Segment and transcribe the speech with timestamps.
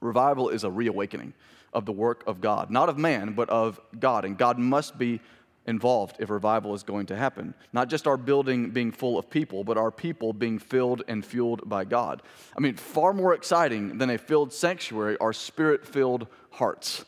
[0.00, 1.34] Revival is a reawakening
[1.72, 4.24] of the work of God, not of man, but of God.
[4.24, 5.20] And God must be
[5.66, 7.54] involved if revival is going to happen.
[7.72, 11.68] Not just our building being full of people, but our people being filled and fueled
[11.68, 12.22] by God.
[12.56, 17.04] I mean, far more exciting than a filled sanctuary are spirit filled hearts.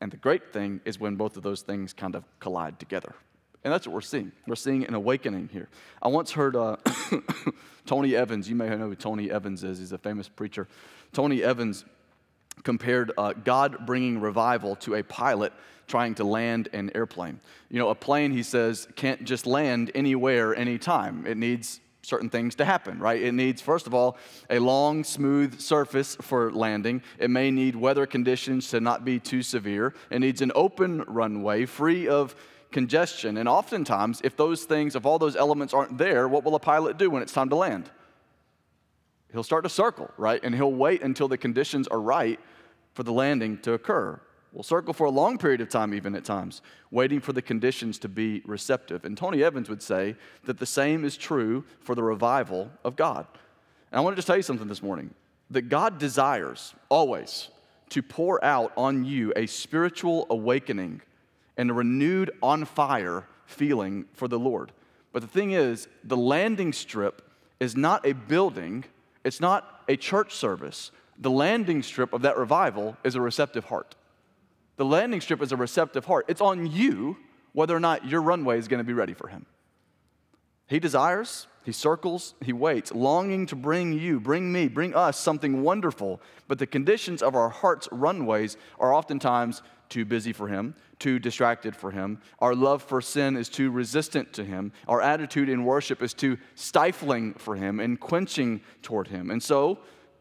[0.00, 3.14] And the great thing is when both of those things kind of collide together.
[3.64, 4.32] And that's what we're seeing.
[4.46, 5.68] We're seeing an awakening here.
[6.00, 6.76] I once heard uh,
[7.86, 10.66] Tony Evans, you may know who Tony Evans is, he's a famous preacher.
[11.12, 11.84] Tony Evans
[12.64, 15.52] compared uh, God bringing revival to a pilot
[15.86, 17.40] trying to land an airplane.
[17.68, 21.26] You know, a plane, he says, can't just land anywhere, anytime.
[21.26, 23.20] It needs certain things to happen, right?
[23.22, 24.16] It needs, first of all,
[24.50, 27.02] a long, smooth surface for landing.
[27.18, 29.94] It may need weather conditions to not be too severe.
[30.10, 32.34] It needs an open runway free of
[32.72, 33.36] congestion.
[33.36, 36.98] And oftentimes, if those things, if all those elements aren't there, what will a pilot
[36.98, 37.90] do when it's time to land?
[39.32, 40.40] He'll start to circle, right?
[40.42, 42.38] And he'll wait until the conditions are right
[42.94, 44.20] for the landing to occur.
[44.52, 47.98] We'll circle for a long period of time, even at times, waiting for the conditions
[48.00, 49.06] to be receptive.
[49.06, 53.26] And Tony Evans would say that the same is true for the revival of God.
[53.90, 55.14] And I want to just tell you something this morning
[55.50, 57.48] that God desires always
[57.90, 61.00] to pour out on you a spiritual awakening
[61.62, 64.72] and a renewed on fire feeling for the Lord.
[65.12, 67.22] But the thing is, the landing strip
[67.60, 68.84] is not a building,
[69.22, 70.90] it's not a church service.
[71.18, 73.94] The landing strip of that revival is a receptive heart.
[74.74, 76.24] The landing strip is a receptive heart.
[76.26, 77.16] It's on you
[77.52, 79.46] whether or not your runway is going to be ready for him.
[80.66, 85.62] He desires, he circles, he waits, longing to bring you, bring me, bring us something
[85.62, 86.20] wonderful.
[86.48, 91.76] But the conditions of our heart's runways are oftentimes too busy for him, too distracted
[91.76, 92.18] for him.
[92.38, 94.72] Our love for sin is too resistant to him.
[94.88, 99.30] Our attitude in worship is too stifling for him and quenching toward him.
[99.30, 99.78] And so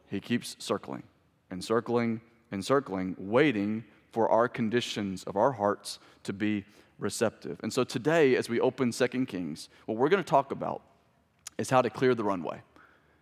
[0.09, 1.03] he keeps circling
[1.50, 2.19] and circling
[2.52, 6.66] and circling, waiting for our conditions of our hearts to be
[7.00, 7.58] receptive.
[7.63, 10.81] And so today, as we open Second Kings, what we're going to talk about
[11.57, 12.62] is how to clear the runway.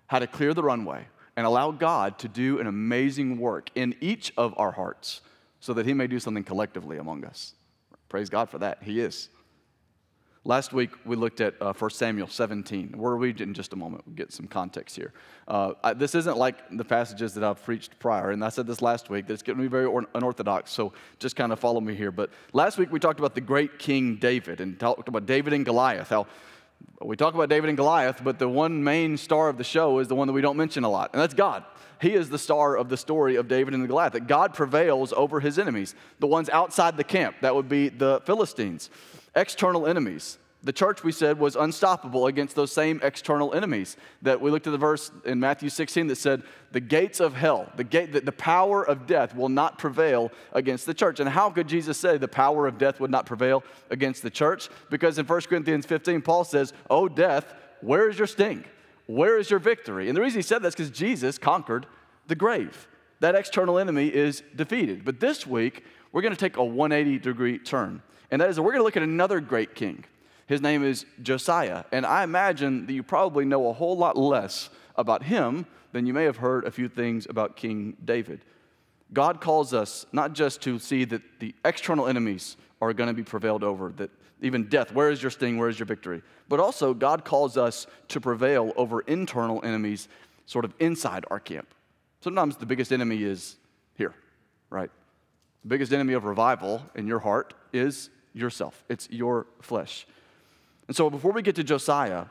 [0.07, 1.06] How to clear the runway
[1.38, 5.22] and allow God to do an amazing work in each of our hearts
[5.59, 7.53] so that He may do something collectively among us.
[8.08, 8.84] Praise God for that.
[8.84, 9.30] He is.
[10.46, 12.96] Last week, we looked at uh, 1 Samuel 17.
[12.96, 14.03] We'll read in just a moment.
[14.08, 15.14] We'll get some context here.
[15.48, 18.81] Uh, I, this isn't like the passages that I've preached prior, and I said this
[18.81, 21.94] last week, that it's going to be very unorthodox, so just kind of follow me
[21.94, 22.12] here.
[22.12, 25.66] But last week, we talked about the great King David and talked about David and
[25.66, 26.25] Goliath, how
[27.01, 30.07] we talk about David and Goliath, but the one main star of the show is
[30.07, 31.63] the one that we don't mention a lot, and that's God.
[32.01, 35.39] He is the star of the story of David and Goliath, that God prevails over
[35.39, 38.89] his enemies, the ones outside the camp, that would be the Philistines
[39.35, 40.38] external enemies.
[40.62, 43.96] The church, we said, was unstoppable against those same external enemies.
[44.24, 46.44] That we looked at the verse in Matthew 16 that said,
[46.74, 50.86] The gates of hell, the, gate, the, the power of death will not prevail against
[50.86, 51.22] the church.
[51.22, 54.68] And how could Jesus say the power of death would not prevail against the church?
[54.90, 58.66] Because in 1 Corinthians 15, Paul says, Oh, death, where is your sting?
[59.06, 60.09] Where is your victory?
[60.09, 61.86] And the reason he said that is because Jesus conquered
[62.28, 62.90] the grave.
[63.22, 65.06] That external enemy is defeated.
[65.06, 68.02] But this week, we're going to take a 180 degree turn.
[68.30, 70.03] And that is, we're going to look at another great king.
[70.50, 71.84] His name is Josiah.
[71.92, 76.14] And I imagine that you probably know a whole lot less about him than you
[76.14, 78.44] may have heard a few things about King David.
[79.14, 83.22] God calls us not just to see that the external enemies are going to be
[83.22, 84.10] prevailed over, that
[84.42, 86.24] even death, where is your sting, where is your victory?
[86.48, 90.08] But also, God calls us to prevail over internal enemies
[90.48, 91.76] sort of inside our camp.
[92.22, 93.58] Sometimes the biggest enemy is
[93.94, 94.16] here,
[94.72, 94.90] right?
[95.62, 100.08] The biggest enemy of revival in your heart is yourself, it's your flesh.
[100.89, 102.25] And so before we get to Josiah,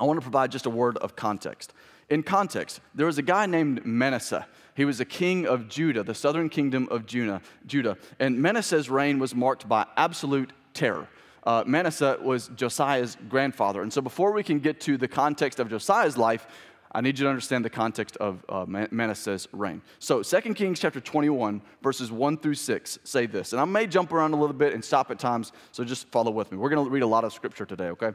[0.00, 1.74] I want to provide just a word of context.
[2.08, 4.46] In context, there was a guy named Manasseh.
[4.74, 7.42] He was a king of Judah, the southern kingdom of Judah.
[7.66, 7.98] Judah.
[8.18, 11.08] And Manasseh's reign was marked by absolute terror.
[11.44, 13.82] Uh, Manasseh was Josiah's grandfather.
[13.82, 16.46] And so before we can get to the context of Josiah's life,
[16.94, 19.82] I need you to understand the context of uh, Manasseh's reign.
[19.98, 23.52] So 2 Kings chapter 21, verses 1 through 6 say this.
[23.52, 26.30] And I may jump around a little bit and stop at times, so just follow
[26.30, 26.58] with me.
[26.58, 28.12] We're going to read a lot of scripture today, okay?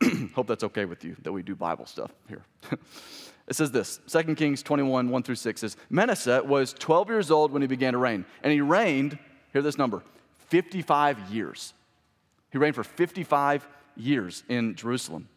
[0.34, 2.42] Hope that's okay with you, that we do Bible stuff here.
[3.46, 7.52] it says this 2 Kings 21, 1 through 6 says, Manasseh was 12 years old
[7.52, 9.18] when he began to reign, and he reigned,
[9.52, 10.02] hear this number,
[10.48, 11.74] 55 years.
[12.50, 15.28] He reigned for 55 years in Jerusalem.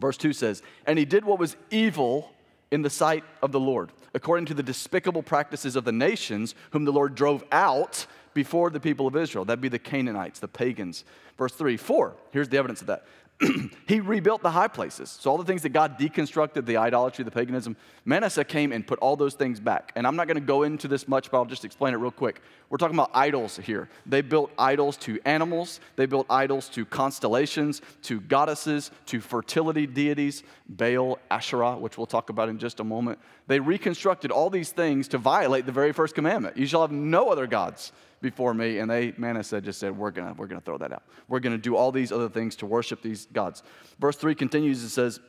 [0.00, 2.32] Verse 2 says, And he did what was evil
[2.70, 6.84] in the sight of the Lord, according to the despicable practices of the nations whom
[6.84, 9.44] the Lord drove out before the people of Israel.
[9.44, 11.04] That'd be the Canaanites, the pagans.
[11.36, 13.04] Verse 3 4, here's the evidence of that.
[13.86, 15.16] he rebuilt the high places.
[15.20, 18.98] So, all the things that God deconstructed, the idolatry, the paganism, Manasseh came and put
[18.98, 19.92] all those things back.
[19.96, 22.10] And I'm not going to go into this much, but I'll just explain it real
[22.10, 22.42] quick.
[22.68, 23.88] We're talking about idols here.
[24.06, 30.42] They built idols to animals, they built idols to constellations, to goddesses, to fertility deities,
[30.68, 33.18] Baal, Asherah, which we'll talk about in just a moment.
[33.46, 37.30] They reconstructed all these things to violate the very first commandment you shall have no
[37.30, 38.78] other gods before me.
[38.78, 41.02] And they, Manasseh just said, We're gonna, we're gonna throw that out.
[41.28, 43.62] We're gonna do all these other things to worship these gods.
[43.98, 45.20] Verse 3 continues, it says,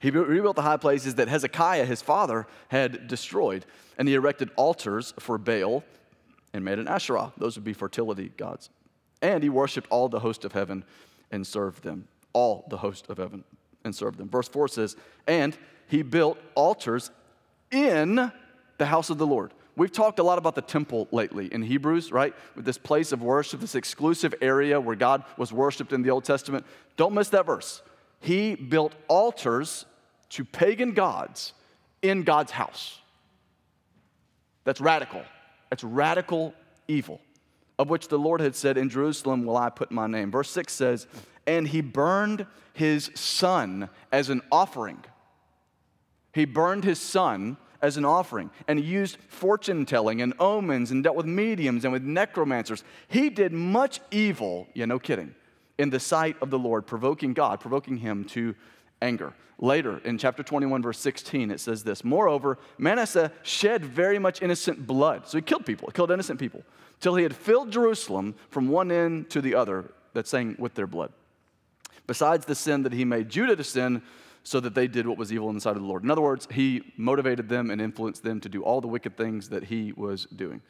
[0.00, 3.66] He rebuilt the high places that Hezekiah, his father, had destroyed,
[3.98, 5.84] and he erected altars for Baal
[6.52, 7.32] and made an Asherah.
[7.36, 8.70] Those would be fertility gods.
[9.22, 10.84] And he worshiped all the host of heaven
[11.30, 12.08] and served them.
[12.32, 13.44] All the host of heaven
[13.84, 14.28] and served them.
[14.28, 15.56] Verse 4 says, And
[15.88, 17.10] he built altars
[17.70, 18.30] in
[18.78, 19.52] the house of the Lord.
[19.76, 22.34] We've talked a lot about the temple lately in Hebrews, right?
[22.54, 26.24] With this place of worship, this exclusive area where God was worshiped in the Old
[26.24, 26.64] Testament.
[26.96, 27.82] Don't miss that verse.
[28.20, 29.84] He built altars
[30.30, 31.52] to pagan gods
[32.00, 33.00] in God's house.
[34.64, 35.22] That's radical.
[35.68, 36.54] That's radical
[36.88, 37.20] evil,
[37.78, 40.30] of which the Lord had said, In Jerusalem will I put my name.
[40.30, 41.06] Verse 6 says,
[41.46, 45.04] And he burned his son as an offering.
[46.32, 48.50] He burned his son as an offering.
[48.66, 52.82] And he used fortune telling and omens and dealt with mediums and with necromancers.
[53.08, 55.34] He did much evil, yeah, no kidding,
[55.78, 58.54] in the sight of the Lord, provoking God, provoking him to
[59.00, 59.32] anger.
[59.58, 64.86] Later in chapter 21, verse 16, it says this Moreover, Manasseh shed very much innocent
[64.86, 65.26] blood.
[65.28, 66.62] So he killed people, he killed innocent people,
[67.00, 70.86] till he had filled Jerusalem from one end to the other, that's saying with their
[70.86, 71.12] blood.
[72.06, 74.02] Besides the sin that he made Judah to sin,
[74.46, 76.04] so that they did what was evil in the sight of the Lord.
[76.04, 79.48] In other words, he motivated them and influenced them to do all the wicked things
[79.48, 80.62] that he was doing.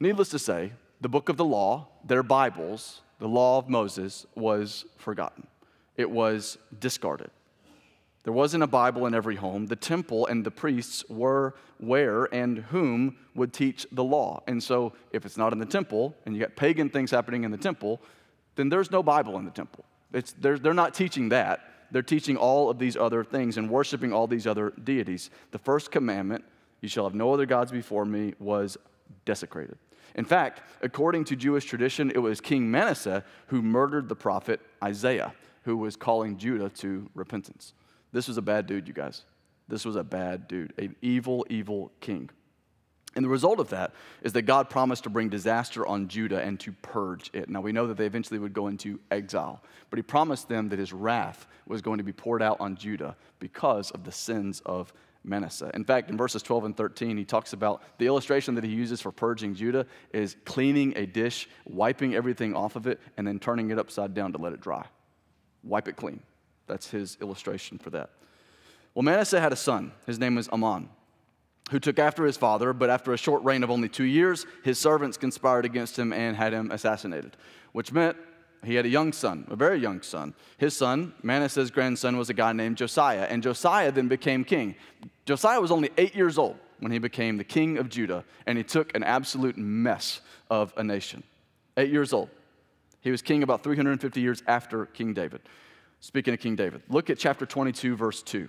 [0.00, 4.84] Needless to say, the book of the law, their Bibles, the law of Moses, was
[4.98, 5.46] forgotten.
[5.96, 7.30] It was discarded.
[8.24, 9.68] There wasn't a Bible in every home.
[9.68, 14.42] The temple and the priests were where and whom would teach the law.
[14.46, 17.50] And so, if it's not in the temple and you got pagan things happening in
[17.50, 18.02] the temple,
[18.56, 19.86] then there's no Bible in the temple.
[20.12, 24.12] It's, they're, they're not teaching that they're teaching all of these other things and worshiping
[24.12, 25.30] all these other deities.
[25.50, 26.44] The first commandment,
[26.80, 28.76] you shall have no other gods before me, was
[29.24, 29.78] desecrated.
[30.14, 35.32] In fact, according to Jewish tradition, it was King Manasseh who murdered the prophet Isaiah,
[35.62, 37.74] who was calling Judah to repentance.
[38.12, 39.24] This was a bad dude, you guys.
[39.68, 42.30] This was a bad dude, an evil, evil king.
[43.14, 46.60] And the result of that is that God promised to bring disaster on Judah and
[46.60, 47.48] to purge it.
[47.48, 50.78] Now, we know that they eventually would go into exile, but he promised them that
[50.78, 54.92] his wrath was going to be poured out on Judah because of the sins of
[55.24, 55.70] Manasseh.
[55.74, 59.00] In fact, in verses 12 and 13, he talks about the illustration that he uses
[59.00, 63.70] for purging Judah is cleaning a dish, wiping everything off of it, and then turning
[63.70, 64.86] it upside down to let it dry.
[65.64, 66.20] Wipe it clean.
[66.66, 68.10] That's his illustration for that.
[68.94, 69.92] Well, Manasseh had a son.
[70.06, 70.90] His name was Amon
[71.68, 74.78] who took after his father, but after a short reign of only two years, his
[74.78, 77.36] servants conspired against him and had him assassinated,
[77.72, 78.16] which meant
[78.64, 80.34] he had a young son, a very young son.
[80.56, 84.74] His son, Manasseh's grandson, was a guy named Josiah, and Josiah then became king.
[85.26, 88.64] Josiah was only eight years old when he became the king of Judah, and he
[88.64, 90.20] took an absolute mess
[90.50, 91.22] of a nation.
[91.76, 92.30] Eight years old.
[93.00, 95.42] He was king about 350 years after King David.
[96.00, 98.48] Speaking of King David, look at chapter 22, verse 2.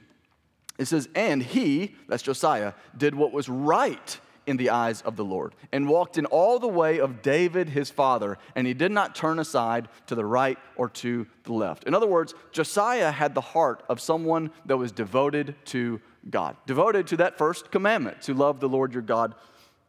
[0.79, 5.25] It says, And he, that's Josiah, did what was right in the eyes of the
[5.25, 9.13] Lord and walked in all the way of David his father, and he did not
[9.13, 11.83] turn aside to the right or to the left.
[11.83, 17.05] In other words, Josiah had the heart of someone that was devoted to God, devoted
[17.07, 19.35] to that first commandment to love the Lord your God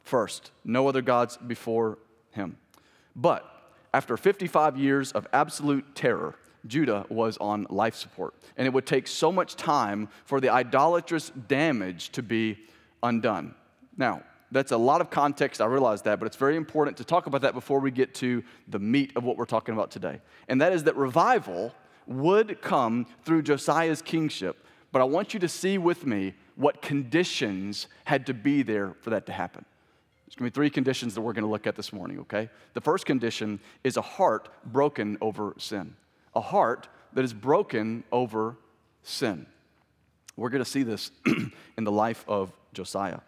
[0.03, 1.99] first, no other gods before
[2.33, 2.57] him.
[3.15, 3.47] But
[3.95, 6.35] after 55 years of absolute terror,
[6.67, 8.35] Judah was on life support.
[8.57, 12.59] And it would take so much time for the idolatrous damage to be
[13.03, 13.55] undone.
[13.97, 17.27] Now, that's a lot of context, I realize that, but it's very important to talk
[17.27, 20.21] about that before we get to the meat of what we're talking about today.
[20.49, 21.73] And that is that revival
[22.07, 27.87] would come through Josiah's kingship, but I want you to see with me what conditions
[28.05, 29.65] had to be there for that to happen.
[30.27, 32.51] There's to be three conditions that we're to look at this morning, okay?
[32.75, 35.95] The first condition is a heart broken over sin
[36.35, 38.57] a heart that is broken over
[39.03, 39.47] sin.
[40.37, 41.11] We're going to see this
[41.77, 43.21] in the life of Josiah.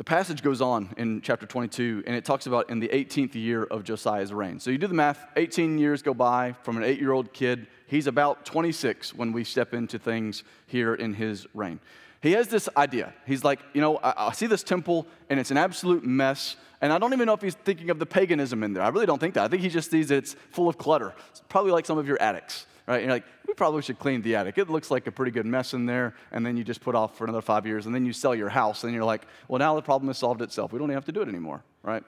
[0.00, 3.64] The passage goes on in chapter 22, and it talks about in the 18th year
[3.64, 4.58] of Josiah's reign.
[4.58, 7.66] So you do the math 18 years go by from an eight year old kid.
[7.86, 11.80] He's about 26 when we step into things here in his reign.
[12.22, 13.14] He has this idea.
[13.26, 16.56] He's like, you know, I, I, see this temple and it's an absolute mess.
[16.82, 18.82] And I don't even know if he's thinking of the paganism in there.
[18.82, 19.44] I really don't think that.
[19.44, 21.14] I think he just sees that it's full of clutter.
[21.30, 23.02] It's probably like some of your attics, right?
[23.02, 24.58] You're like, we probably should clean the attic.
[24.58, 26.14] It looks like a pretty good mess in there.
[26.30, 28.50] And then you just put off for another five years and then you sell your
[28.50, 30.72] house and you're like, well, now the problem has solved itself.
[30.72, 32.04] We don't even have to do it anymore, right?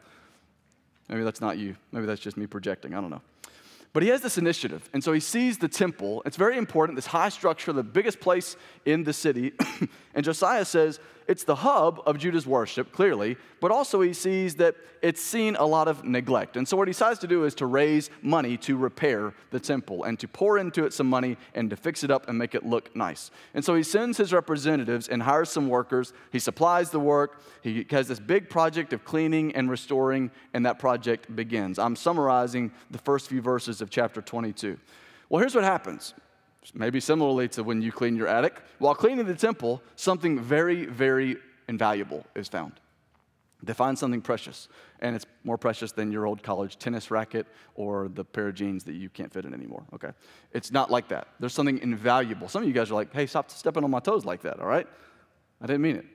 [1.08, 1.76] Maybe that's not you.
[1.90, 2.94] Maybe that's just me projecting.
[2.94, 3.22] I don't know.
[3.92, 4.88] But he has this initiative.
[4.92, 6.22] And so he sees the temple.
[6.24, 8.56] It's very important, this high structure, the biggest place
[8.86, 9.52] in the city.
[10.14, 14.74] and Josiah says, it's the hub of Judah's worship, clearly, but also he sees that
[15.02, 16.56] it's seen a lot of neglect.
[16.56, 20.04] And so what he decides to do is to raise money to repair the temple
[20.04, 22.64] and to pour into it some money and to fix it up and make it
[22.64, 23.30] look nice.
[23.54, 26.12] And so he sends his representatives and hires some workers.
[26.30, 27.42] He supplies the work.
[27.62, 31.78] He has this big project of cleaning and restoring, and that project begins.
[31.78, 34.78] I'm summarizing the first few verses of chapter 22.
[35.28, 36.14] Well, here's what happens
[36.74, 38.62] Maybe similarly to when you clean your attic.
[38.78, 41.36] While cleaning the temple, something very, very
[41.68, 42.74] invaluable is found.
[43.64, 44.68] They find something precious,
[45.00, 48.82] and it's more precious than your old college tennis racket or the pair of jeans
[48.84, 50.10] that you can't fit in anymore, okay?
[50.52, 51.28] It's not like that.
[51.38, 52.48] There's something invaluable.
[52.48, 54.66] Some of you guys are like, hey, stop stepping on my toes like that, all
[54.66, 54.86] right?
[55.60, 56.06] I didn't mean it.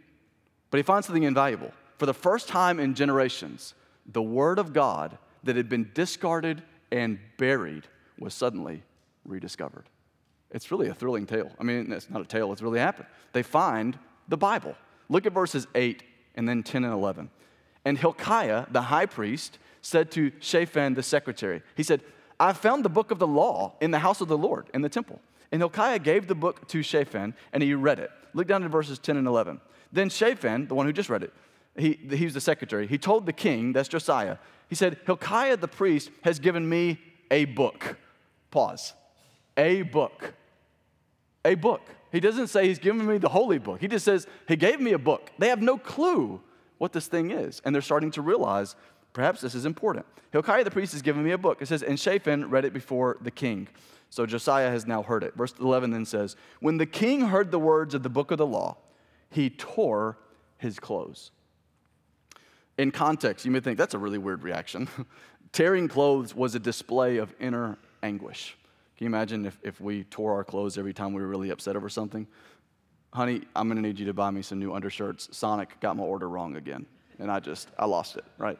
[0.72, 1.72] But he finds something invaluable.
[1.98, 3.74] For the first time in generations,
[4.06, 7.88] the Word of God that had been discarded and buried
[8.20, 8.84] was suddenly
[9.24, 9.86] rediscovered.
[10.51, 11.51] It's really a thrilling tale.
[11.60, 13.08] I mean, it's not a tale, it's really happened.
[13.34, 14.75] They find the Bible.
[15.10, 16.04] Look at verses 8
[16.36, 17.30] and then 10 and 11.
[17.86, 22.01] And Hilkiah, the high priest, said to Shaphan, the secretary, he said,
[22.39, 24.89] I found the book of the law in the house of the Lord, in the
[24.89, 25.22] temple.
[25.51, 28.12] And Hilkiah gave the book to Shaphan, and he read it.
[28.34, 29.62] Look down at verses 10 and 11.
[29.92, 31.34] Then Shaphan, the one who just read it,
[31.77, 34.38] he, he was the secretary, he told the king, that's Josiah,
[34.68, 37.00] he said, Hilkiah the priest has given me
[37.32, 37.98] a book.
[38.51, 38.94] Pause
[39.58, 40.34] a book.
[41.44, 41.82] A book.
[42.12, 43.82] He doesn't say he's given me the holy book.
[43.82, 45.32] He just says he gave me a book.
[45.40, 46.42] They have no clue
[46.78, 47.62] what this thing is.
[47.66, 48.76] And they're starting to realize
[49.14, 50.06] perhaps this is important.
[50.32, 51.62] Hilkiah the priest has given me a book.
[51.62, 53.68] It says, and Shaphan read it before the king.
[54.10, 55.36] So Josiah has now heard it.
[55.36, 58.46] Verse 11 then says, When the king heard the words of the book of the
[58.46, 58.78] law,
[59.30, 60.18] he tore
[60.58, 61.32] his clothes.
[62.78, 64.88] In context, you may think that's a really weird reaction.
[65.52, 68.56] Tearing clothes was a display of inner anguish.
[68.98, 71.75] Can you imagine if, if we tore our clothes every time we were really upset
[71.75, 72.25] over something?
[73.13, 75.30] Honey, I'm gonna need you to buy me some new undershirts.
[75.38, 76.86] Sonic got my order wrong again,
[77.20, 78.60] and I just, I lost it, right?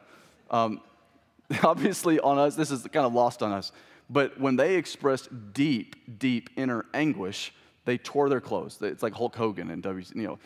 [0.50, 0.80] Um,
[1.64, 3.72] obviously, on us, this is kind of lost on us.
[4.08, 7.52] But when they expressed deep, deep inner anguish,
[7.84, 8.78] they tore their clothes.
[8.80, 10.38] It's like Hulk Hogan and W, you know,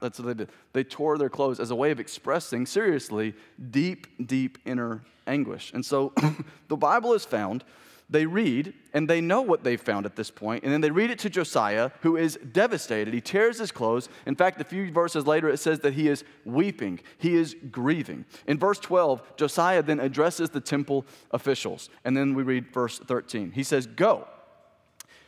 [0.00, 0.50] that's what they did.
[0.72, 3.34] They tore their clothes as a way of expressing, seriously,
[3.70, 5.72] deep, deep inner anguish.
[5.74, 6.12] And so
[6.68, 7.64] the Bible is found
[8.10, 11.10] they read and they know what they've found at this point, and then they read
[11.10, 13.14] it to Josiah, who is devastated.
[13.14, 14.08] He tears his clothes.
[14.26, 18.24] In fact, a few verses later, it says that he is weeping, he is grieving.
[18.46, 23.52] In verse 12, Josiah then addresses the temple officials, and then we read verse 13.
[23.52, 24.28] He says, Go,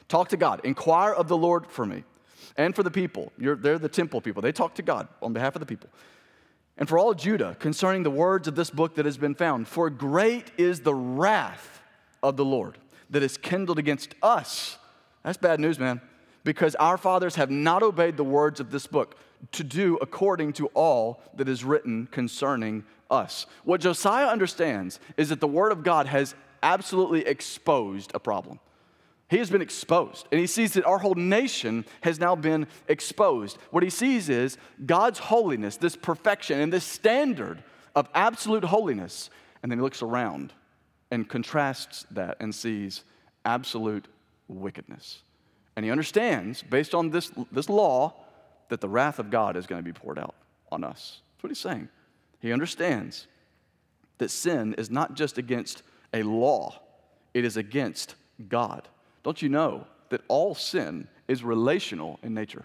[0.09, 2.05] talk to God, inquire of the Lord for me
[2.57, 3.33] and for the people.
[3.39, 4.43] You're, they're the temple people.
[4.43, 5.91] They talk to God on behalf of the people.
[6.79, 9.67] And for all Judah concerning the words of this book that has been found.
[9.67, 11.81] For great is the wrath
[12.23, 12.79] of the Lord
[13.11, 14.79] that is kindled against us.
[15.23, 16.01] That's bad news, man,
[16.45, 19.17] because our fathers have not obeyed the words of this book
[19.53, 23.47] to do according to all that is written concerning us.
[23.65, 28.59] What Josiah understands is that the word of God has absolutely exposed a problem.
[29.29, 33.59] He has been exposed, and he sees that our whole nation has now been exposed.
[33.73, 37.63] What he sees is God's holiness, this perfection, and this standard
[37.97, 39.31] of absolute holiness.
[39.63, 40.53] And then he looks around
[41.11, 43.05] and contrasts that and sees
[43.45, 44.09] absolute
[44.49, 45.23] wickedness.
[45.77, 48.15] And he understands, based on this, this law,
[48.69, 50.35] that the wrath of God is going to be poured out
[50.73, 51.21] on us.
[51.35, 51.89] That's what he's saying.
[52.41, 53.27] He understands
[54.19, 55.83] that sin is not just against
[56.13, 56.81] a law,
[57.35, 58.15] it is against
[58.49, 58.89] God.
[59.23, 62.65] Don't you know that all sin is relational in nature?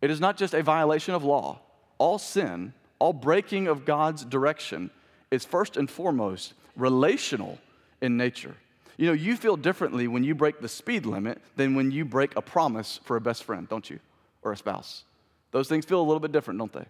[0.00, 1.60] It is not just a violation of law.
[1.98, 4.90] All sin, all breaking of God's direction
[5.30, 7.58] is first and foremost relational
[8.00, 8.56] in nature.
[8.96, 12.36] You know, you feel differently when you break the speed limit than when you break
[12.36, 13.98] a promise for a best friend, don't you?
[14.42, 15.04] Or a spouse.
[15.50, 16.86] Those things feel a little bit different, don't they?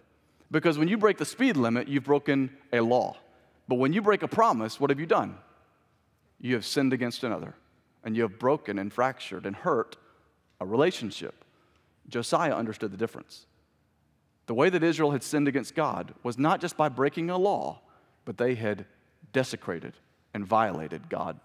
[0.51, 3.17] Because when you break the speed limit, you've broken a law.
[3.67, 5.37] But when you break a promise, what have you done?
[6.39, 7.55] You have sinned against another,
[8.03, 9.97] and you have broken and fractured and hurt
[10.59, 11.43] a relationship.
[12.09, 13.45] Josiah understood the difference.
[14.45, 17.79] The way that Israel had sinned against God was not just by breaking a law,
[18.25, 18.85] but they had
[19.33, 19.93] desecrated
[20.33, 21.39] and violated God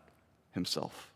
[0.52, 1.12] Himself.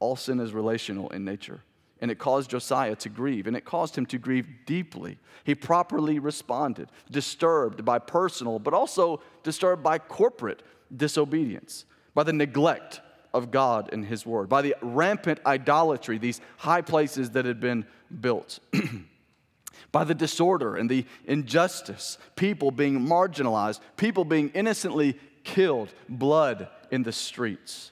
[0.00, 1.62] All sin is relational in nature.
[2.00, 5.18] and it caused Josiah to grieve, and it caused him to grieve deeply.
[5.42, 10.62] He properly responded, disturbed by personal, but also disturbed by corporate
[10.96, 13.00] disobedience, by the neglect
[13.34, 17.84] of God and His Word, by the rampant idolatry, these high places that had been
[18.20, 18.60] built,
[19.92, 27.02] by the disorder and the injustice, people being marginalized, people being innocently killed, blood in
[27.02, 27.90] the streets.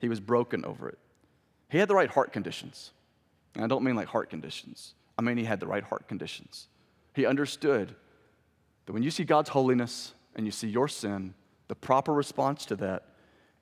[0.00, 0.98] He was broken over it.
[1.68, 2.90] He had the right heart conditions.
[3.54, 6.68] And I don't mean like heart conditions, I mean he had the right heart conditions.
[7.14, 7.94] He understood
[8.84, 11.32] that when you see God's holiness and you see your sin,
[11.68, 13.04] the proper response to that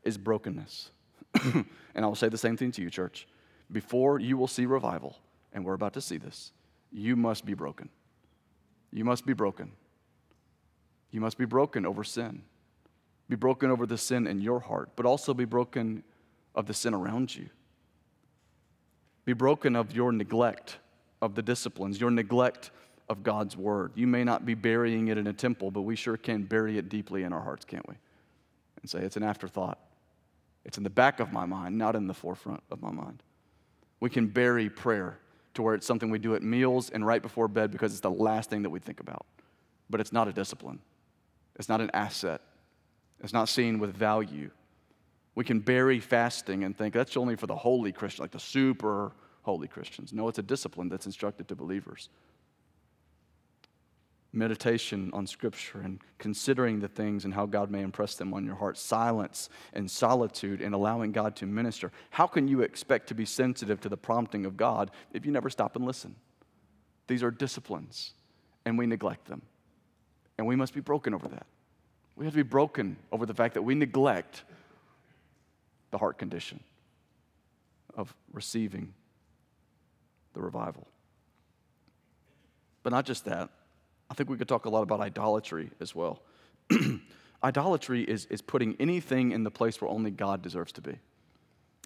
[0.02, 0.90] is brokenness.
[1.44, 3.28] and I will say the same thing to you, church.
[3.70, 5.16] Before you will see revival,
[5.52, 6.50] and we're about to see this,
[6.90, 7.88] you must be broken.
[8.90, 9.72] You must be broken.
[11.10, 12.42] You must be broken over sin.
[13.28, 16.02] Be broken over the sin in your heart, but also be broken
[16.54, 17.48] of the sin around you.
[19.24, 20.78] Be broken of your neglect
[21.22, 22.70] of the disciplines, your neglect
[23.08, 23.92] of God's word.
[23.94, 26.88] You may not be burying it in a temple, but we sure can bury it
[26.88, 27.94] deeply in our hearts, can't we?
[28.80, 29.78] And say it's an afterthought.
[30.64, 33.22] It's in the back of my mind, not in the forefront of my mind.
[34.00, 35.18] We can bury prayer
[35.54, 38.10] to where it's something we do at meals and right before bed because it's the
[38.10, 39.24] last thing that we think about.
[39.88, 40.80] But it's not a discipline,
[41.56, 42.40] it's not an asset,
[43.20, 44.50] it's not seen with value.
[45.34, 49.12] We can bury fasting and think that's only for the holy Christian, like the super
[49.42, 50.12] holy Christians.
[50.12, 52.08] No, it's a discipline that's instructed to believers.
[54.32, 58.56] Meditation on Scripture and considering the things and how God may impress them on your
[58.56, 61.92] heart, silence and solitude and allowing God to minister.
[62.10, 65.50] How can you expect to be sensitive to the prompting of God if you never
[65.50, 66.16] stop and listen?
[67.06, 68.14] These are disciplines,
[68.64, 69.42] and we neglect them.
[70.38, 71.46] And we must be broken over that.
[72.16, 74.44] We have to be broken over the fact that we neglect
[75.90, 76.60] the heart condition
[77.96, 78.92] of receiving
[80.32, 80.86] the revival.
[82.82, 83.48] But not just that,
[84.10, 86.22] I think we could talk a lot about idolatry as well.
[87.42, 90.98] idolatry is, is putting anything in the place where only God deserves to be.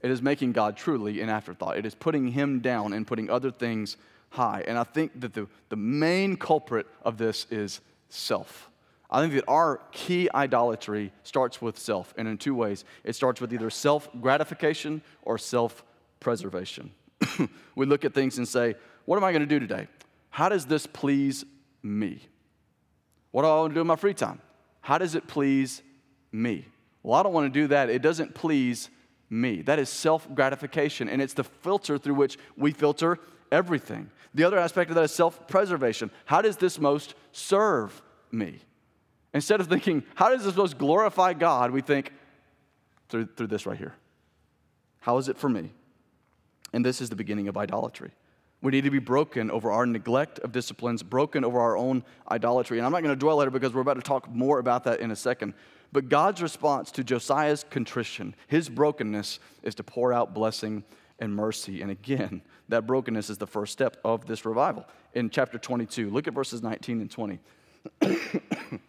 [0.02, 1.76] It is making God truly an afterthought.
[1.76, 3.96] It is putting Him down and putting other things
[4.30, 4.64] high.
[4.66, 8.67] And I think that the, the main culprit of this is self.
[9.10, 12.84] I think that our key idolatry starts with self, and in two ways.
[13.04, 15.82] It starts with either self gratification or self
[16.20, 16.90] preservation.
[17.74, 18.74] we look at things and say,
[19.06, 19.88] What am I going to do today?
[20.30, 21.44] How does this please
[21.82, 22.20] me?
[23.30, 24.40] What do I want to do in my free time?
[24.80, 25.82] How does it please
[26.32, 26.66] me?
[27.02, 27.90] Well, I don't want to do that.
[27.90, 28.90] It doesn't please
[29.30, 29.62] me.
[29.62, 33.18] That is self gratification, and it's the filter through which we filter
[33.50, 34.10] everything.
[34.34, 36.10] The other aspect of that is self preservation.
[36.26, 38.58] How does this most serve me?
[39.34, 42.12] Instead of thinking, how does this most glorify God, we think,
[43.08, 43.94] through, through this right here.
[45.00, 45.72] How is it for me?
[46.72, 48.10] And this is the beginning of idolatry.
[48.60, 52.78] We need to be broken over our neglect of disciplines, broken over our own idolatry.
[52.78, 54.84] And I'm not going to dwell on it because we're about to talk more about
[54.84, 55.54] that in a second.
[55.92, 60.84] But God's response to Josiah's contrition, his brokenness, is to pour out blessing
[61.20, 61.82] and mercy.
[61.82, 64.86] And again, that brokenness is the first step of this revival.
[65.14, 67.38] In chapter 22, look at verses 19 and 20.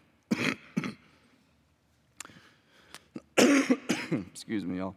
[4.31, 4.95] Excuse me, y'all.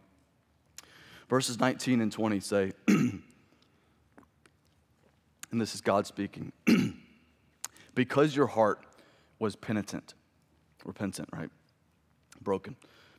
[1.29, 3.21] Verses 19 and 20 say, and
[5.51, 6.51] this is God speaking,
[7.95, 8.85] because your heart
[9.39, 10.13] was penitent,
[10.85, 11.49] repentant, right?
[12.41, 12.75] Broken.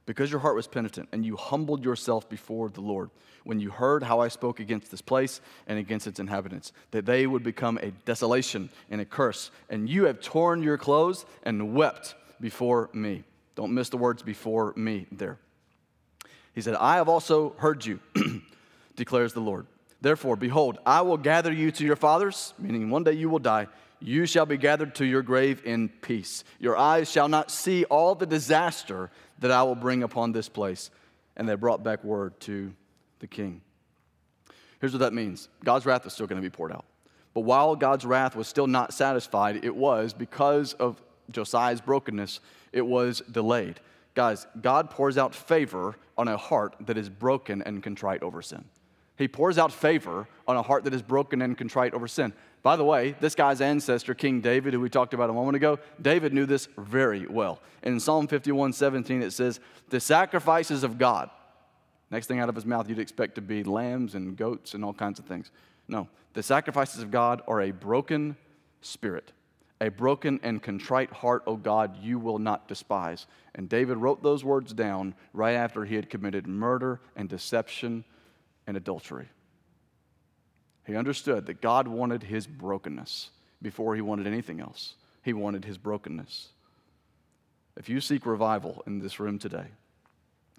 [0.07, 3.11] Because your heart was penitent and you humbled yourself before the Lord
[3.45, 7.27] when you heard how I spoke against this place and against its inhabitants, that they
[7.27, 12.15] would become a desolation and a curse, and you have torn your clothes and wept
[12.41, 13.23] before me.
[13.55, 15.39] Don't miss the words before me there.
[16.55, 18.01] He said, I have also heard you,
[18.97, 19.67] declares the Lord.
[20.01, 23.69] Therefore, behold, I will gather you to your fathers, meaning one day you will die.
[24.05, 26.45] You shall be gathered to your grave in peace.
[26.61, 30.91] Your eyes shall not see all the disaster that I will bring upon this place.
[31.39, 32.75] And they brought back word to
[33.21, 33.63] the king.
[34.79, 36.85] Here's what that means God's wrath is still going to be poured out.
[37.33, 42.41] But while God's wrath was still not satisfied, it was because of Josiah's brokenness,
[42.75, 43.81] it was delayed.
[44.15, 48.67] Guys, God pours out favor on a heart that is broken and contrite over sin.
[49.17, 52.33] He pours out favor on a heart that is broken and contrite over sin.
[52.63, 55.79] By the way, this guy's ancestor, King David, who we talked about a moment ago,
[56.01, 57.61] David knew this very well.
[57.83, 61.31] In Psalm 51 17, it says, The sacrifices of God.
[62.11, 64.93] Next thing out of his mouth, you'd expect to be lambs and goats and all
[64.93, 65.51] kinds of things.
[65.87, 68.37] No, the sacrifices of God are a broken
[68.81, 69.33] spirit
[69.81, 73.27] a broken and contrite heart, O God, you will not despise.
[73.55, 78.05] And David wrote those words down right after he had committed murder and deception
[78.67, 79.29] and adultery.
[80.87, 83.31] He understood that God wanted his brokenness
[83.63, 84.95] before he wanted anything else.
[85.23, 86.49] He wanted his brokenness.
[87.77, 89.67] If you seek revival in this room today,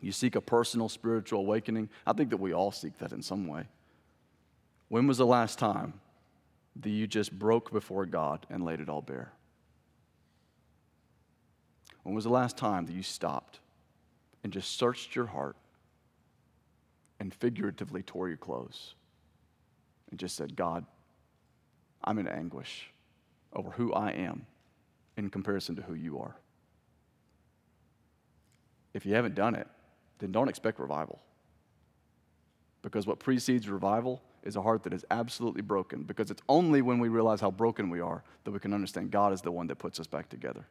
[0.02, 3.48] you seek a personal spiritual awakening, I think that we all seek that in some
[3.48, 3.66] way.
[4.90, 5.94] When was the last time
[6.82, 9.32] that you just broke before God and laid it all bare?
[12.04, 13.60] When was the last time that you stopped
[14.44, 15.56] and just searched your heart
[17.20, 18.96] and figuratively tore your clothes
[20.10, 20.86] and just said, God,
[22.04, 22.90] I'm in anguish
[23.54, 24.46] over who I am
[25.18, 26.36] in comparison to who you are?
[28.94, 29.68] If you haven't done it,
[30.20, 31.20] then don't expect revival.
[32.82, 36.04] Because what precedes revival is a heart that is absolutely broken.
[36.04, 39.34] Because it's only when we realize how broken we are that we can understand God
[39.34, 40.66] is the one that puts us back together.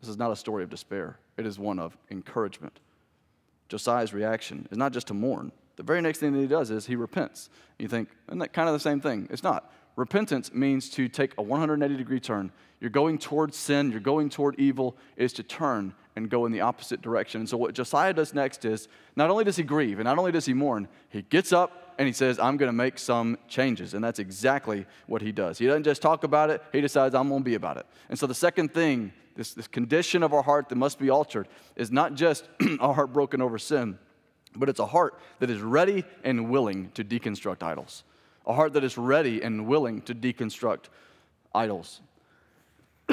[0.00, 2.80] This is not a story of despair, it is one of encouragement.
[3.68, 5.50] Josiah's reaction is not just to mourn.
[5.76, 7.50] The very next thing that he does is he repents.
[7.78, 9.28] You think, isn't that kind of the same thing?
[9.30, 9.72] It's not.
[9.96, 12.50] Repentance means to take a 180 degree turn.
[12.80, 16.60] You're going towards sin, you're going toward evil, is to turn and go in the
[16.60, 17.40] opposite direction.
[17.40, 20.32] And so, what Josiah does next is not only does he grieve and not only
[20.32, 23.94] does he mourn, he gets up and he says, I'm going to make some changes.
[23.94, 25.58] And that's exactly what he does.
[25.58, 27.86] He doesn't just talk about it, he decides, I'm going to be about it.
[28.08, 31.48] And so, the second thing, this, this condition of our heart that must be altered,
[31.76, 32.48] is not just
[32.80, 33.98] our heart broken over sin,
[34.56, 38.04] but it's a heart that is ready and willing to deconstruct idols.
[38.46, 40.84] A heart that is ready and willing to deconstruct
[41.54, 42.00] idols.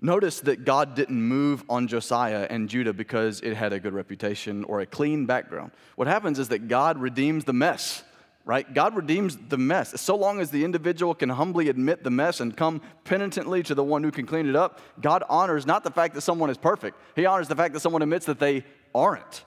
[0.00, 4.62] Notice that God didn't move on Josiah and Judah because it had a good reputation
[4.64, 5.72] or a clean background.
[5.96, 8.04] What happens is that God redeems the mess,
[8.48, 8.72] right?
[8.72, 10.00] God redeems the mess.
[10.00, 13.84] So long as the individual can humbly admit the mess and come penitently to the
[13.84, 16.98] one who can clean it up, God honors not the fact that someone is perfect,
[17.14, 19.44] He honors the fact that someone admits that they aren't.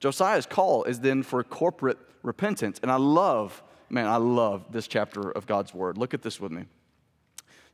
[0.00, 2.80] Josiah's call is then for corporate repentance.
[2.82, 5.98] And I love, man, I love this chapter of God's word.
[5.98, 6.64] Look at this with me.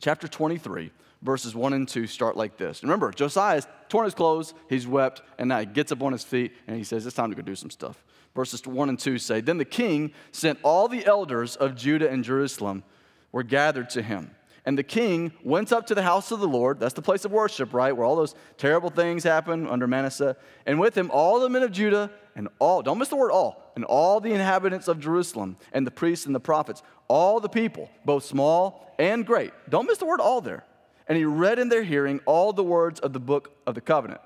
[0.01, 0.91] Chapter 23
[1.23, 2.83] verses 1 and 2 start like this.
[2.83, 6.53] Remember, Josiah's torn his clothes, he's wept, and now he gets up on his feet
[6.67, 8.05] and he says, It's time to go do some stuff.
[8.37, 12.23] Verses 1 and 2 say, Then the king sent all the elders of Judah and
[12.23, 12.85] Jerusalem
[13.33, 14.31] were gathered to him.
[14.65, 16.79] And the king went up to the house of the Lord.
[16.79, 17.97] That's the place of worship, right?
[17.97, 20.37] Where all those terrible things happen under Manasseh.
[20.67, 23.73] And with him, all the men of Judah and all, don't miss the word all,
[23.75, 27.89] and all the inhabitants of Jerusalem and the priests and the prophets, all the people,
[28.05, 29.53] both small and great.
[29.69, 30.65] Don't miss the word all there
[31.09, 34.21] and he read in their hearing all the words of the book of the covenant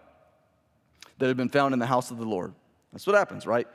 [1.19, 2.55] that had been found in the house of the Lord.
[2.93, 3.69] That's what happens, right?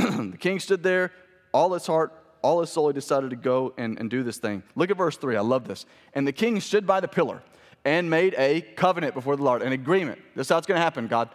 [0.30, 1.12] the king stood there,
[1.52, 4.62] all his heart, all his soul, he decided to go and, and do this thing.
[4.74, 5.36] Look at verse 3.
[5.36, 5.84] I love this.
[6.14, 7.42] And the king stood by the pillar
[7.84, 10.20] and made a covenant before the Lord, an agreement.
[10.34, 11.28] This is how it's going to happen, God.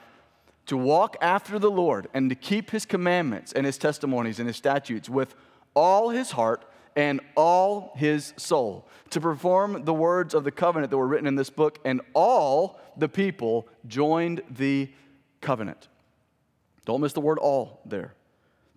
[0.68, 4.56] To walk after the Lord and to keep his commandments and his testimonies and his
[4.56, 5.36] statutes with
[5.76, 10.98] all his heart and all his soul to perform the words of the covenant that
[10.98, 14.90] were written in this book, and all the people joined the
[15.42, 15.88] covenant.
[16.86, 18.14] Don't miss the word all there.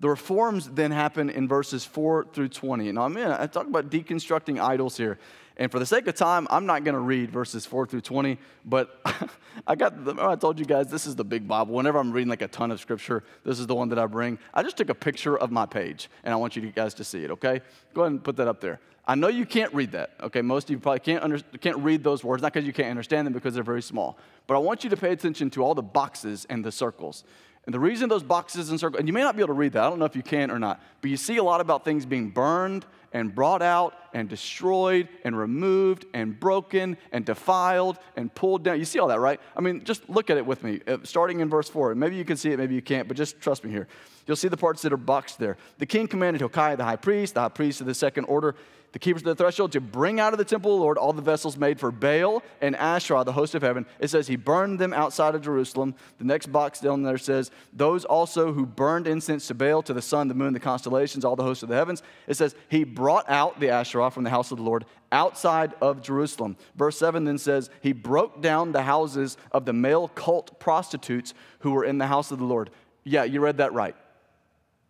[0.00, 2.92] The reforms then happen in verses 4 through 20.
[2.92, 5.18] Now, I'm in, I talk about deconstructing idols here.
[5.56, 8.38] And for the sake of time, I'm not going to read verses 4 through 20,
[8.64, 9.00] but
[9.66, 11.74] I got, the, I told you guys this is the big Bible.
[11.74, 14.38] Whenever I'm reading like a ton of scripture, this is the one that I bring.
[14.54, 17.24] I just took a picture of my page, and I want you guys to see
[17.24, 17.60] it, okay?
[17.92, 18.78] Go ahead and put that up there.
[19.04, 20.42] I know you can't read that, okay?
[20.42, 23.26] Most of you probably can't, under, can't read those words, not because you can't understand
[23.26, 24.16] them, because they're very small.
[24.46, 27.24] But I want you to pay attention to all the boxes and the circles.
[27.68, 29.74] And the reason those boxes and circles, and you may not be able to read
[29.74, 31.84] that, I don't know if you can or not, but you see a lot about
[31.84, 38.34] things being burned and brought out and destroyed and removed and broken and defiled and
[38.34, 38.78] pulled down.
[38.78, 39.38] You see all that, right?
[39.54, 41.94] I mean, just look at it with me, uh, starting in verse 4.
[41.94, 43.86] Maybe you can see it, maybe you can't, but just trust me here.
[44.26, 45.58] You'll see the parts that are boxed there.
[45.76, 48.54] The king commanded Hilkiah the high priest, the high priest of the second order,
[48.92, 51.12] the keepers of the threshold, to bring out of the temple of the Lord all
[51.12, 53.86] the vessels made for Baal and Asherah, the host of heaven.
[54.00, 55.94] It says he burned them outside of Jerusalem.
[56.18, 60.02] The next box down there says, Those also who burned incense to Baal, to the
[60.02, 62.02] sun, the moon, the constellations, all the hosts of the heavens.
[62.26, 66.02] It says he brought out the Asherah from the house of the Lord outside of
[66.02, 66.56] Jerusalem.
[66.76, 71.72] Verse 7 then says, He broke down the houses of the male cult prostitutes who
[71.72, 72.70] were in the house of the Lord.
[73.04, 73.96] Yeah, you read that right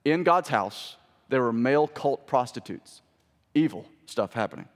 [0.04, 0.96] in God's house,
[1.28, 3.02] there were male cult prostitutes,
[3.54, 4.68] evil stuff happening,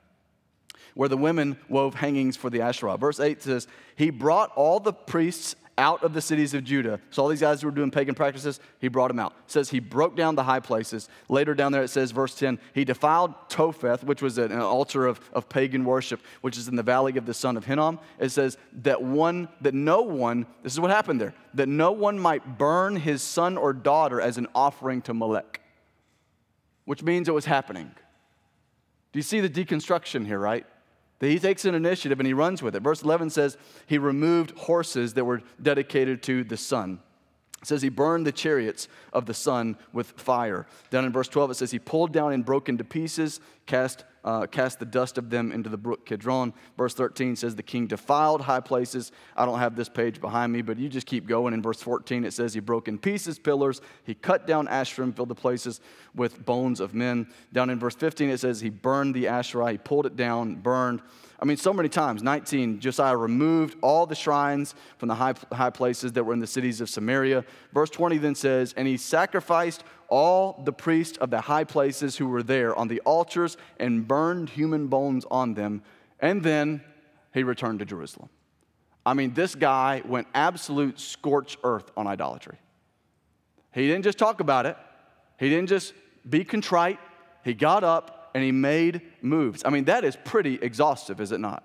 [0.95, 2.97] where the women wove hangings for the Asherah.
[2.97, 7.01] Verse 8 says, He brought all the priests out of the cities of Judah.
[7.11, 9.33] So all these guys who were doing pagan practices, he brought them out.
[9.47, 11.09] It says he broke down the high places.
[11.29, 15.21] Later down there it says, verse 10, he defiled Topheth, which was an altar of,
[15.33, 17.99] of pagan worship, which is in the valley of the son of Hinnom.
[18.19, 22.19] It says that one, that no one, this is what happened there, that no one
[22.19, 25.61] might burn his son or daughter as an offering to Molech.
[26.85, 27.93] which means it was happening.
[29.13, 30.67] Do you see the deconstruction here, right?
[31.19, 32.83] That he takes an initiative and he runs with it.
[32.83, 36.99] Verse 11 says he removed horses that were dedicated to the sun.
[37.61, 40.67] It says he burned the chariots of the sun with fire.
[40.91, 44.47] Down in verse 12, it says he pulled down and broke into pieces, cast, uh,
[44.47, 46.53] cast the dust of them into the brook Kidron.
[46.77, 49.13] Verse 13 says the king defiled high places.
[49.37, 51.55] I don't have this page behind me, but you just keep going.
[51.55, 53.81] In verse 14, it says he broke in pieces pillars.
[54.05, 55.81] He cut down Asherim, filled the places
[56.15, 57.27] with bones of men.
[57.53, 59.73] Down in verse 15, it says he burned the Asherah.
[59.73, 61.03] He pulled it down, burned.
[61.43, 62.23] I mean, so many times.
[62.23, 66.47] 19, Josiah removed all the shrines from the high, high places that were in the
[66.47, 67.45] cities of Samaria.
[67.73, 72.29] Verse 20 then says, And he sacrificed all the priests of the high places who
[72.29, 75.83] were there on the altars and burned human bones on them.
[76.21, 76.83] And then
[77.33, 78.29] he returned to Jerusalem.
[79.07, 82.59] I mean, this guy went absolute scorched earth on idolatry.
[83.73, 84.77] He didn't just talk about it,
[85.39, 85.95] he didn't just
[86.29, 86.99] be contrite.
[87.43, 89.63] He got up and he made moves.
[89.65, 91.65] I mean, that is pretty exhaustive, is it not?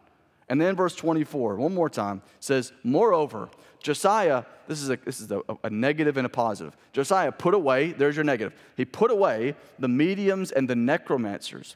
[0.49, 5.31] And then verse 24, one more time, says, Moreover, Josiah, this is, a, this is
[5.31, 6.75] a, a negative and a positive.
[6.93, 8.53] Josiah put away, there's your negative.
[8.75, 11.75] He put away the mediums and the necromancers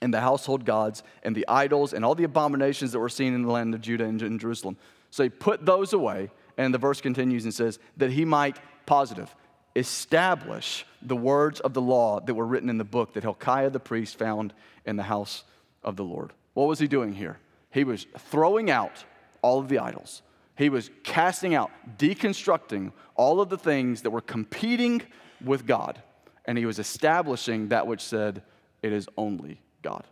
[0.00, 3.42] and the household gods and the idols and all the abominations that were seen in
[3.42, 4.76] the land of Judah and in Jerusalem.
[5.10, 9.34] So he put those away, and the verse continues and says, that he might, positive,
[9.74, 13.80] establish the words of the law that were written in the book that Hilkiah the
[13.80, 14.52] priest found
[14.84, 15.44] in the house
[15.82, 16.32] of the Lord.
[16.54, 17.38] What was he doing here?
[17.70, 19.04] He was throwing out
[19.42, 20.22] all of the idols.
[20.56, 25.02] He was casting out, deconstructing all of the things that were competing
[25.44, 26.02] with God.
[26.46, 28.42] And he was establishing that which said,
[28.82, 30.04] it is only God.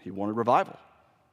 [0.00, 0.78] He wanted revival.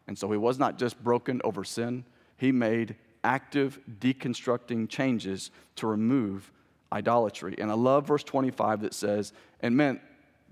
[0.08, 2.04] And so he was not just broken over sin,
[2.38, 6.52] he made active deconstructing changes to remove
[6.92, 7.56] idolatry.
[7.58, 9.32] And I love verse 25 that says,
[9.62, 10.02] and man,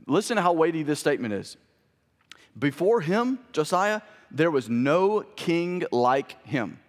[0.07, 1.57] listen to how weighty this statement is.
[2.57, 6.79] Before him, Josiah, there was no king like him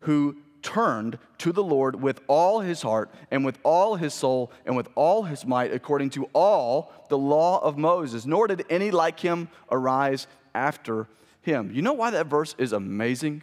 [0.00, 4.76] who turned to the Lord with all his heart and with all his soul and
[4.76, 9.20] with all his might, according to all the law of Moses, nor did any like
[9.20, 11.06] him arise after
[11.42, 11.70] him.
[11.72, 13.42] You know why that verse is amazing?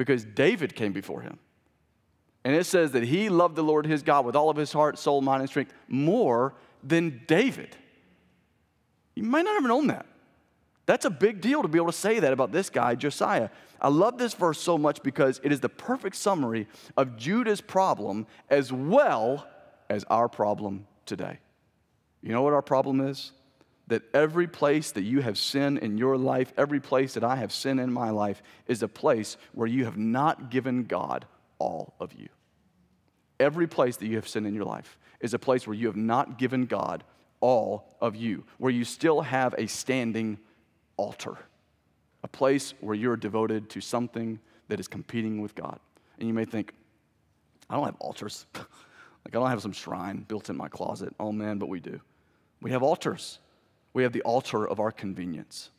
[0.00, 1.38] because David came before him.
[2.42, 4.98] And it says that he loved the Lord his God with all of his heart,
[4.98, 7.76] soul, mind, and strength more than David.
[9.14, 10.06] You might not have known that.
[10.90, 13.50] That's a big deal to be able to say that about this guy, Josiah.
[13.80, 18.26] I love this verse so much because it is the perfect summary of Judah's problem
[18.48, 19.46] as well
[19.88, 21.38] as our problem today.
[22.22, 23.30] You know what our problem is?
[23.86, 27.52] that every place that you have sinned in your life, every place that I have
[27.52, 31.24] sinned in my life, is a place where you have not given God
[31.58, 32.28] all of you.
[33.38, 35.96] Every place that you have sinned in your life is a place where you have
[35.96, 37.02] not given God
[37.40, 40.38] all of you, where you still have a standing
[41.00, 41.38] altar,
[42.22, 45.80] a place where you're devoted to something that is competing with God.
[46.18, 46.74] And you may think,
[47.70, 48.44] I don't have altars.
[48.54, 48.66] like,
[49.28, 51.14] I don't have some shrine built in my closet.
[51.18, 52.02] Oh man, but we do.
[52.60, 53.38] We have altars.
[53.94, 55.70] We have the altar of our convenience.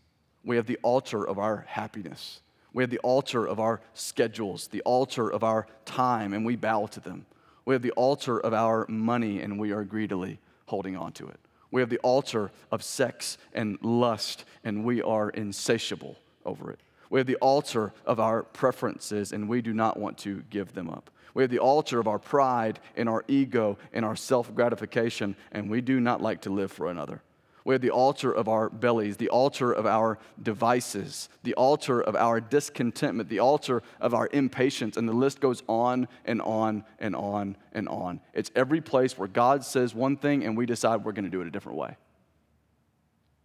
[0.43, 2.41] We have the altar of our happiness.
[2.73, 6.87] We have the altar of our schedules, the altar of our time, and we bow
[6.87, 7.27] to them.
[7.65, 11.39] We have the altar of our money, and we are greedily holding on to it.
[11.71, 16.79] We have the altar of sex and lust, and we are insatiable over it.
[17.09, 20.89] We have the altar of our preferences, and we do not want to give them
[20.89, 21.09] up.
[21.33, 25.69] We have the altar of our pride and our ego and our self gratification, and
[25.69, 27.21] we do not like to live for another.
[27.63, 32.15] We have the altar of our bellies, the altar of our devices, the altar of
[32.15, 37.15] our discontentment, the altar of our impatience, and the list goes on and on and
[37.15, 38.19] on and on.
[38.33, 41.41] It's every place where God says one thing and we decide we're going to do
[41.41, 41.97] it a different way.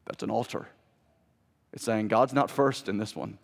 [0.07, 0.67] That's an altar.
[1.73, 3.39] It's saying, God's not first in this one.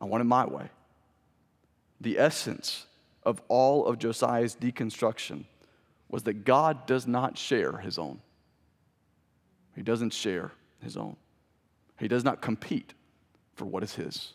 [0.00, 0.70] I want it my way.
[2.00, 2.86] The essence
[3.22, 5.44] of all of Josiah's deconstruction
[6.08, 8.20] was that God does not share his own.
[9.78, 10.50] He doesn't share
[10.82, 11.14] his own.
[12.00, 12.94] He does not compete
[13.54, 14.32] for what is his.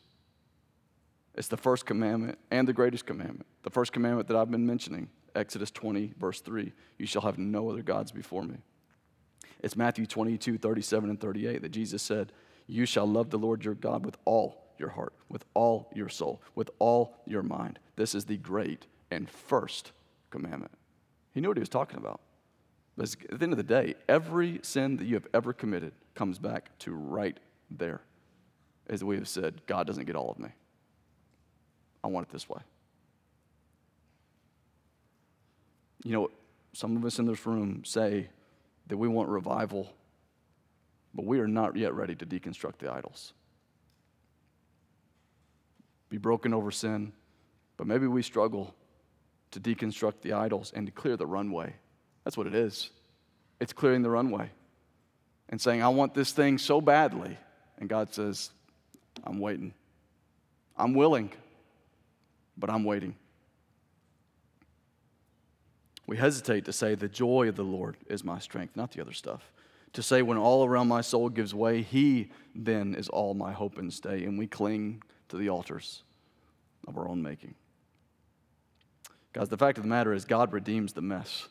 [1.35, 3.45] It's the first commandment and the greatest commandment.
[3.63, 7.69] The first commandment that I've been mentioning, Exodus 20, verse 3 You shall have no
[7.69, 8.55] other gods before me.
[9.59, 12.31] It's Matthew 22, 37 and 38 that Jesus said,
[12.67, 16.41] You shall love the Lord your God with all your heart, with all your soul,
[16.55, 17.79] with all your mind.
[17.97, 19.91] This is the great and first
[20.29, 20.71] commandment.
[21.33, 22.21] He knew what he was talking about.
[22.95, 26.37] But at the end of the day, every sin that you have ever committed comes
[26.37, 27.37] back to right
[27.71, 28.01] there.
[28.87, 30.49] As we have said, God doesn't get all of me.
[32.03, 32.61] I want it this way.
[36.03, 36.29] You know,
[36.73, 38.29] some of us in this room say
[38.87, 39.89] that we want revival,
[41.13, 43.33] but we are not yet ready to deconstruct the idols.
[46.09, 47.13] Be broken over sin,
[47.77, 48.75] but maybe we struggle
[49.51, 51.73] to deconstruct the idols and to clear the runway.
[52.23, 52.89] That's what it is.
[53.59, 54.49] It's clearing the runway
[55.49, 57.37] and saying, I want this thing so badly.
[57.77, 58.51] And God says,
[59.23, 59.73] I'm waiting.
[60.77, 61.31] I'm willing,
[62.57, 63.15] but I'm waiting.
[66.07, 69.13] We hesitate to say, The joy of the Lord is my strength, not the other
[69.13, 69.51] stuff.
[69.93, 73.77] To say, When all around my soul gives way, He then is all my hope
[73.77, 74.23] and stay.
[74.23, 76.03] And we cling to the altars
[76.87, 77.55] of our own making.
[79.31, 81.47] Guys, the fact of the matter is, God redeems the mess,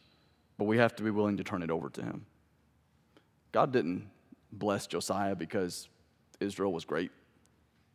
[0.62, 2.24] but we have to be willing to turn it over to Him.
[3.50, 4.08] God didn't
[4.52, 5.88] bless Josiah because
[6.38, 7.10] Israel was great.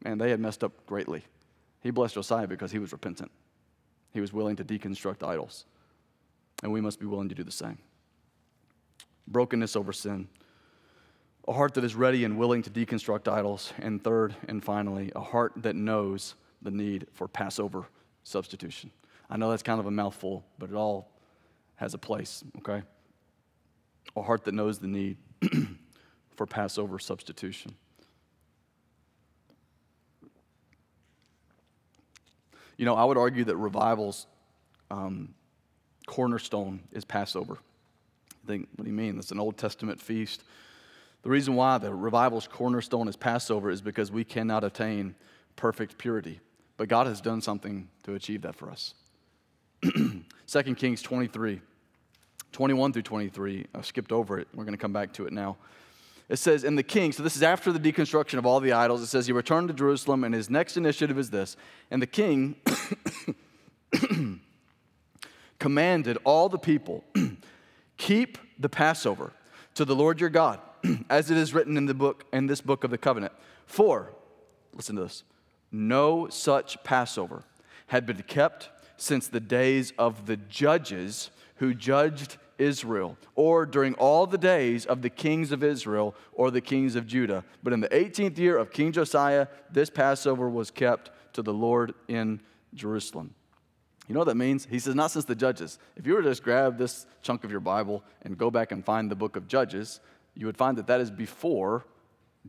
[0.03, 1.23] Man, they had messed up greatly.
[1.80, 3.32] He blessed Josiah because he was repentant.
[4.12, 5.63] He was willing to deconstruct idols.
[6.62, 7.77] And we must be willing to do the same.
[9.30, 10.27] Brokenness over sin,
[11.47, 13.71] a heart that is ready and willing to deconstruct idols.
[13.80, 17.86] And third and finally, a heart that knows the need for Passover
[18.25, 18.91] substitution.
[19.30, 21.13] I know that's kind of a mouthful, but it all
[21.77, 22.83] has a place, okay?
[24.15, 25.17] A heart that knows the need
[26.35, 27.73] for Passover substitution.
[32.77, 34.27] You know, I would argue that revival's
[34.91, 35.33] um,
[36.05, 37.57] cornerstone is Passover.
[38.43, 39.17] I think, what do you mean?
[39.17, 40.43] It's an Old Testament feast.
[41.23, 45.15] The reason why the revival's cornerstone is Passover is because we cannot attain
[45.55, 46.39] perfect purity.
[46.77, 48.93] But God has done something to achieve that for us.
[50.47, 51.60] 2 Kings 23,
[52.53, 53.65] 21 through 23.
[53.75, 54.47] I skipped over it.
[54.53, 55.57] We're going to come back to it now.
[56.29, 59.01] It says, And the king, so this is after the deconstruction of all the idols,
[59.01, 61.57] it says he returned to Jerusalem, and his next initiative is this.
[61.91, 62.55] And the king
[65.60, 67.03] commanded all the people,
[67.97, 69.33] keep the Passover
[69.75, 70.62] to the Lord your God,
[71.10, 73.33] as it is written in the book, in this book of the covenant.
[73.65, 74.13] For,
[74.73, 75.23] listen to this
[75.73, 77.43] no such Passover
[77.88, 84.25] had been kept since the days of the judges who judged Israel, or during all
[84.25, 87.43] the days of the kings of Israel or the kings of Judah.
[87.63, 91.93] But in the 18th year of King Josiah, this Passover was kept to the Lord
[92.07, 92.41] in
[92.73, 93.36] Jerusalem.
[94.07, 94.67] You know what that means?
[94.69, 95.79] He says, not since the judges.
[95.95, 98.83] If you were to just grab this chunk of your Bible and go back and
[98.83, 99.99] find the book of Judges,
[100.33, 101.86] you would find that that is before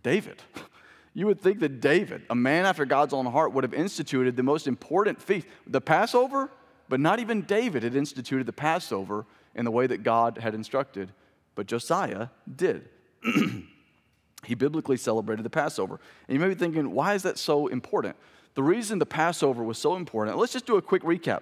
[0.02, 0.40] David.
[1.18, 4.44] You would think that David, a man after God's own heart, would have instituted the
[4.44, 6.48] most important feast, the Passover,
[6.88, 9.26] but not even David had instituted the Passover
[9.56, 11.10] in the way that God had instructed,
[11.56, 12.88] but Josiah did.
[14.44, 15.98] he biblically celebrated the Passover.
[16.28, 18.14] And you may be thinking, why is that so important?
[18.54, 21.40] The reason the Passover was so important, let's just do a quick recap.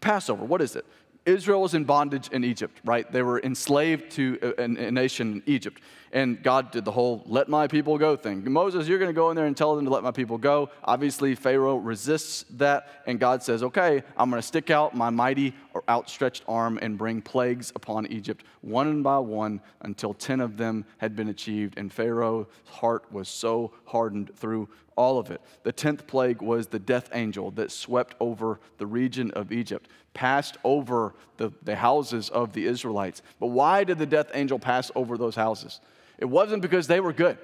[0.00, 0.84] Passover, what is it?
[1.26, 3.10] Israel was in bondage in Egypt, right?
[3.10, 5.80] They were enslaved to a, a, nation, in Egypt.
[6.12, 8.50] And God did the whole let my people go thing.
[8.52, 10.70] Moses, you're going to go in there and tell them to let my people go.
[10.84, 12.88] Obviously, Pharaoh resists that.
[13.06, 15.54] And God says, okay, I'm going to stick out my mighty
[15.88, 21.16] outstretched arm and bring plagues upon Egypt, one by one, until 10 of them had
[21.16, 21.78] been achieved.
[21.78, 25.40] And Pharaoh's heart was so hardened through all of it.
[25.62, 30.56] The 10th plague was the death angel that swept over the region of Egypt, passed
[30.64, 33.22] over the, the houses of the Israelites.
[33.40, 35.80] But why did the death angel pass over those houses?
[36.18, 37.38] It wasn't because they were good.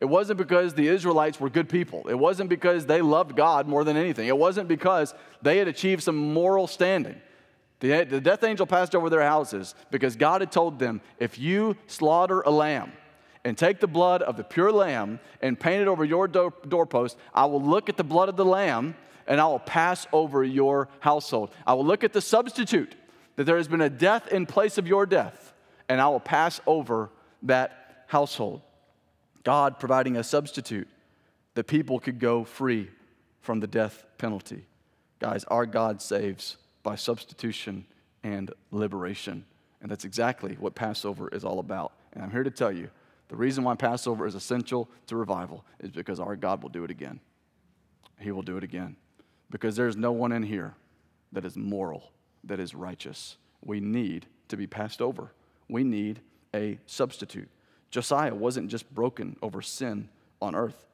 [0.00, 2.08] It wasn't because the Israelites were good people.
[2.08, 4.26] It wasn't because they loved God more than anything.
[4.26, 7.20] It wasn't because they had achieved some moral standing.
[7.82, 11.76] The, the death angel passed over their houses because God had told them if you
[11.88, 12.92] slaughter a lamb,
[13.44, 17.16] and take the blood of the pure lamb and paint it over your door, doorpost,
[17.34, 18.94] I will look at the blood of the lamb
[19.26, 21.52] and I will pass over your household.
[21.66, 22.94] I will look at the substitute,
[23.34, 25.52] that there has been a death in place of your death,
[25.88, 27.10] and I will pass over
[27.42, 28.62] that household.
[29.42, 30.86] God providing a substitute
[31.54, 32.90] that people could go free
[33.40, 34.66] from the death penalty.
[35.18, 37.86] Guys, our God saves by substitution
[38.22, 39.44] and liberation.
[39.80, 41.92] And that's exactly what Passover is all about.
[42.12, 42.90] And I'm here to tell you
[43.28, 46.90] the reason why Passover is essential to revival is because our God will do it
[46.90, 47.20] again.
[48.18, 48.96] He will do it again.
[49.50, 50.74] Because there's no one in here
[51.32, 52.12] that is moral,
[52.44, 53.36] that is righteous.
[53.64, 55.32] We need to be passed over.
[55.68, 56.20] We need
[56.54, 57.48] a substitute.
[57.90, 60.08] Josiah wasn't just broken over sin
[60.40, 60.86] on earth.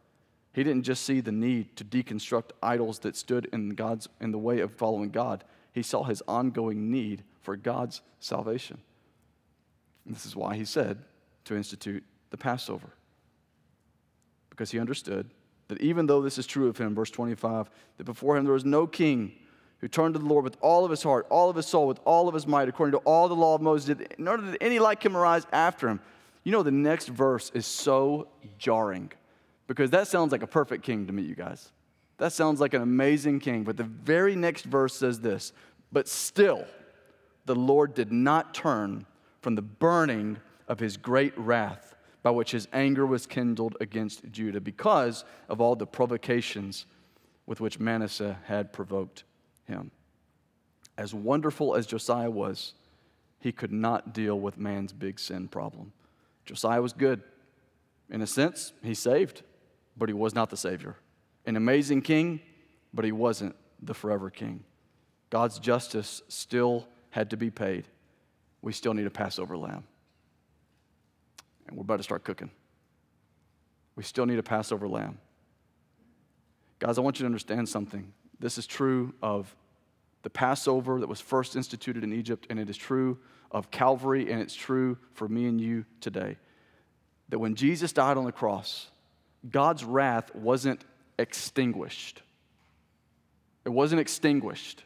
[0.53, 4.39] He didn't just see the need to deconstruct idols that stood in God's in the
[4.39, 5.45] way of following God.
[5.73, 8.79] He saw his ongoing need for God's salvation.
[10.05, 10.99] And this is why he said
[11.45, 12.91] to institute the Passover.
[14.51, 15.31] Because he understood
[15.69, 18.65] that even though this is true of him, verse 25, that before him there was
[18.65, 19.33] no king
[19.81, 22.01] who turned to the Lord with all of his heart, all of his soul, with
[22.05, 24.79] all of his might, according to all the law of Moses, did, nor did any
[24.79, 26.01] like him arise after him.
[26.43, 29.13] You know, the next verse is so jarring
[29.67, 31.71] because that sounds like a perfect king to me, you guys.
[32.19, 33.65] That sounds like an amazing king.
[33.65, 35.53] But the very next verse says this
[35.91, 36.67] But still,
[37.47, 39.07] the Lord did not turn
[39.41, 44.61] from the burning of his great wrath by which his anger was kindled against Judah
[44.61, 46.85] because of all the provocations
[47.47, 49.25] with which Manasseh had provoked
[49.65, 49.91] him.
[50.99, 52.75] As wonderful as Josiah was,
[53.39, 55.93] he could not deal with man's big sin problem.
[56.45, 57.23] Josiah was good.
[58.11, 59.43] In a sense, he saved,
[59.97, 60.97] but he was not the Savior.
[61.49, 62.41] An amazing king,
[62.93, 64.65] but he wasn't the forever king.
[65.31, 67.87] God's justice still had to be paid.
[68.61, 69.85] We still need a Passover lamb.
[71.67, 72.51] And we're about to start cooking.
[73.97, 75.17] We still need a Passover lamb.
[76.81, 78.13] Guys, I want you to understand something.
[78.39, 79.57] This is true of
[80.25, 83.17] the Passover that was first instituted in Egypt, and it is true
[83.51, 86.37] of Calvary, and it's true for me and you today.
[87.31, 88.91] That when Jesus died on the cross,
[89.51, 90.85] God's wrath wasn't
[91.19, 92.23] extinguished.
[93.65, 94.85] It wasn't extinguished.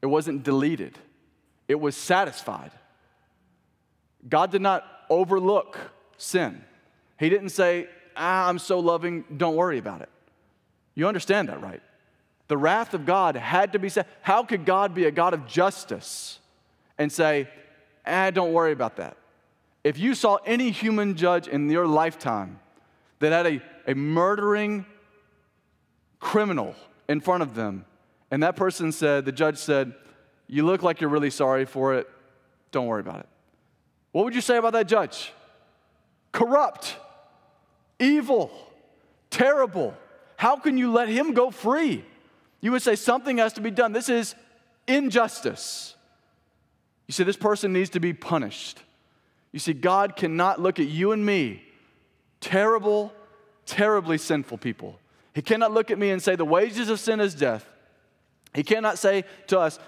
[0.00, 0.98] It wasn't deleted.
[1.66, 2.70] It was satisfied.
[4.28, 5.78] God did not overlook
[6.16, 6.64] sin.
[7.18, 10.08] He didn't say, ah, I'm so loving, don't worry about it.
[10.94, 11.82] You understand that, right?
[12.48, 14.06] The wrath of God had to be said.
[14.22, 16.38] How could God be a God of justice
[16.96, 17.48] and say,
[18.06, 19.16] ah, don't worry about that?
[19.84, 22.58] If you saw any human judge in your lifetime
[23.20, 24.86] that had a, a murdering
[26.20, 26.74] criminal
[27.08, 27.84] in front of them,
[28.30, 29.94] and that person said, the judge said,
[30.46, 32.08] You look like you're really sorry for it,
[32.70, 33.28] don't worry about it.
[34.12, 35.32] What would you say about that judge?
[36.32, 36.96] Corrupt,
[37.98, 38.50] evil,
[39.30, 39.94] terrible.
[40.36, 42.04] How can you let him go free?
[42.60, 43.92] You would say something has to be done.
[43.92, 44.34] This is
[44.86, 45.94] injustice.
[47.06, 48.82] You see, this person needs to be punished.
[49.52, 51.62] You see, God cannot look at you and me,
[52.40, 53.12] terrible,
[53.64, 54.98] terribly sinful people.
[55.38, 57.64] He cannot look at me and say, the wages of sin is death.
[58.56, 59.78] He cannot say to us,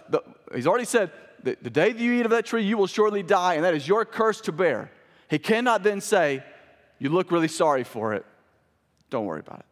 [0.54, 1.10] He's already said,
[1.42, 3.74] the, the day that you eat of that tree, you will surely die, and that
[3.74, 4.92] is your curse to bear.
[5.28, 6.44] He cannot then say,
[7.00, 8.24] You look really sorry for it.
[9.10, 9.66] Don't worry about it.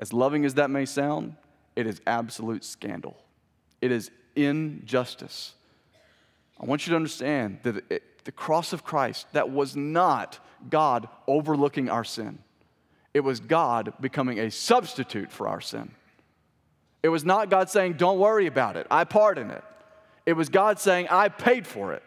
[0.00, 1.36] As loving as that may sound,
[1.76, 3.18] it is absolute scandal.
[3.82, 5.52] It is injustice.
[6.58, 10.38] I want you to understand that it, the cross of Christ, that was not
[10.70, 12.38] God overlooking our sin.
[13.18, 15.90] It was God becoming a substitute for our sin.
[17.02, 19.64] It was not God saying, Don't worry about it, I pardon it.
[20.24, 22.04] It was God saying, I paid for it.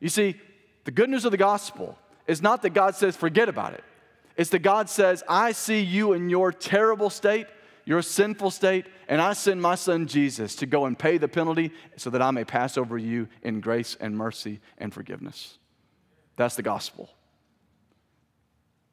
[0.00, 0.38] You see,
[0.84, 3.82] the good news of the gospel is not that God says, Forget about it.
[4.36, 7.46] It's that God says, I see you in your terrible state,
[7.86, 11.72] your sinful state, and I send my son Jesus to go and pay the penalty
[11.96, 15.56] so that I may pass over you in grace and mercy and forgiveness.
[16.36, 17.08] That's the gospel.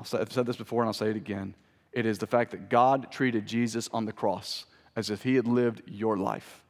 [0.01, 1.55] I've said this before and I'll say it again.
[1.91, 5.47] It is the fact that God treated Jesus on the cross as if he had
[5.47, 6.63] lived your life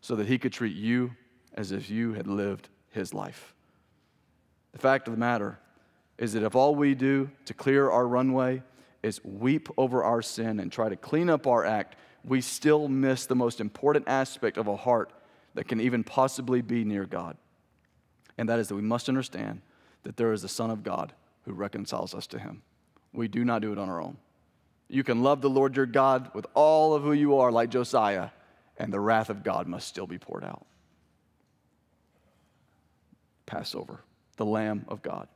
[0.00, 1.12] so that he could treat you
[1.54, 3.54] as if you had lived his life.
[4.72, 5.58] The fact of the matter
[6.18, 8.62] is that if all we do to clear our runway
[9.02, 13.26] is weep over our sin and try to clean up our act, we still miss
[13.26, 15.12] the most important aspect of a heart
[15.54, 17.36] that can even possibly be near God.
[18.36, 19.62] And that is that we must understand
[20.02, 21.12] that there is a Son of God
[21.44, 22.62] who reconciles us to Him.
[23.12, 24.16] We do not do it on our own.
[24.88, 28.30] You can love the Lord your God with all of who you are, like Josiah,
[28.78, 30.66] and the wrath of God must still be poured out.
[33.44, 34.00] Passover,
[34.36, 35.28] the Lamb of God.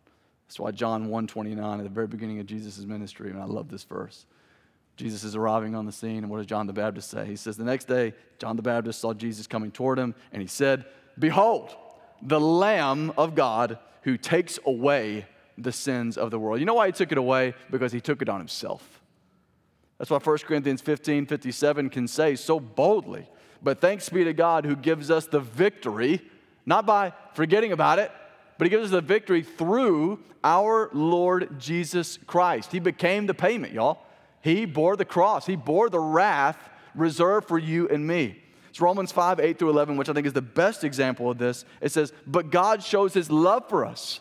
[0.47, 3.85] That's why John 129 at the very beginning of Jesus' ministry, and I love this
[3.85, 4.27] verse.
[4.97, 7.25] Jesus is arriving on the scene, and what does John the Baptist say?
[7.25, 10.49] He says, The next day, John the Baptist saw Jesus coming toward him, and he
[10.49, 10.85] said,
[11.19, 11.75] Behold,
[12.21, 15.27] the Lamb of God who takes away
[15.63, 16.61] the sins of the world.
[16.61, 17.55] You know why he took it away?
[17.71, 19.01] Because he took it on himself.
[19.99, 23.29] That's why 1 Corinthians 15 57 can say so boldly,
[23.63, 26.21] But thanks be to God who gives us the victory,
[26.67, 28.11] not by forgetting about it,
[28.59, 32.73] but he gives us the victory through our Lord Jesus Christ.
[32.73, 33.99] He became the payment, y'all.
[34.41, 38.43] He bore the cross, He bore the wrath reserved for you and me.
[38.69, 41.65] It's Romans 5, 8 through 11, which I think is the best example of this.
[41.81, 44.21] It says, But God shows His love for us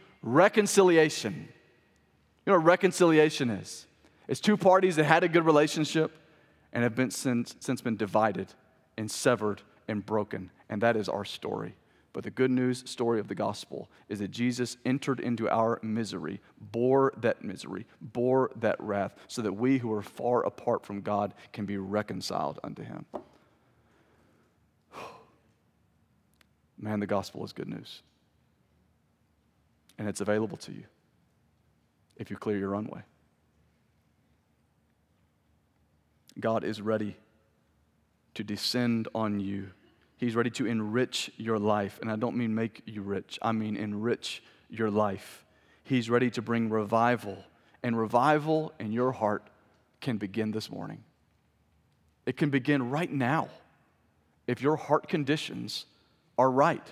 [0.21, 1.47] reconciliation.
[2.45, 3.85] You know what reconciliation is?
[4.27, 6.17] It's two parties that had a good relationship
[6.73, 8.47] and have been since, since been divided
[8.97, 10.51] and severed and broken.
[10.69, 11.75] And that is our story.
[12.13, 16.41] But the good news story of the gospel is that Jesus entered into our misery,
[16.59, 21.33] bore that misery, bore that wrath, so that we who are far apart from God
[21.53, 23.05] can be reconciled unto him.
[26.77, 28.01] Man, the gospel is good news.
[30.01, 30.85] And it's available to you
[32.15, 33.03] if you clear your runway.
[36.39, 37.17] God is ready
[38.33, 39.69] to descend on you
[40.17, 41.99] He's ready to enrich your life.
[42.01, 44.41] And I don't mean make you rich, I mean enrich
[44.71, 45.45] your life.
[45.83, 47.37] He's ready to bring revival.
[47.83, 49.47] And revival in your heart
[49.99, 51.03] can begin this morning.
[52.25, 53.49] It can begin right now
[54.47, 55.85] if your heart conditions
[56.39, 56.87] are right.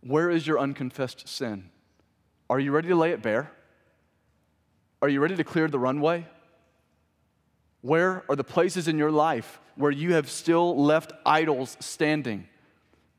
[0.00, 1.70] Where is your unconfessed sin?
[2.48, 3.50] Are you ready to lay it bare?
[5.02, 6.26] Are you ready to clear the runway?
[7.80, 12.48] Where are the places in your life where you have still left idols standing?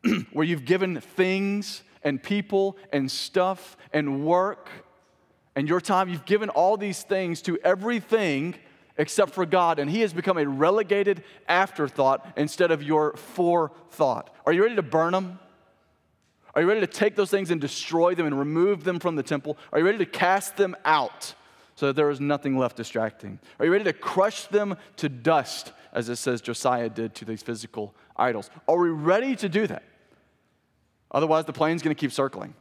[0.34, 4.69] where you've given things and people and stuff and work
[5.55, 8.55] and your time, you've given all these things to everything
[8.97, 14.34] except for God, and He has become a relegated afterthought instead of your forethought.
[14.45, 15.39] Are you ready to burn them?
[16.56, 19.24] Are you ready to take those things and destroy them and remove them from the
[19.24, 19.58] temple?
[19.74, 21.36] Are you ready to cast them out?
[21.76, 23.39] so that there is nothing left distracting?
[23.60, 27.43] Are you ready to crush them to dust, as it says Josiah did to these
[27.43, 28.49] physical idols?
[28.68, 29.84] Are we ready to do that?
[31.12, 32.53] Otherwise, the plane's going to keep circling.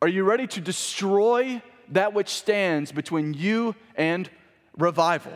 [0.00, 1.60] Are you ready to destroy
[1.90, 4.30] that which stands between you and
[4.76, 5.32] revival?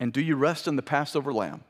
[0.00, 1.62] And do you rest in the Passover lamb?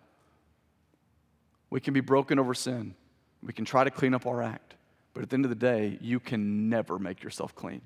[1.69, 2.95] We can be broken over sin.
[3.43, 4.75] We can try to clean up our act.
[5.15, 7.83] But at the end of the day, you can never make yourself clean.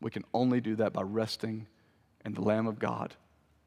[0.00, 1.66] We can only do that by resting
[2.24, 3.14] in the Lamb of God